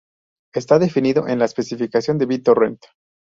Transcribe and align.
Está 0.55 0.79
definido 0.79 1.27
en 1.27 1.37
la 1.37 1.45
especificación 1.45 2.17
de 2.17 2.25
BitTorrent. 2.25 2.81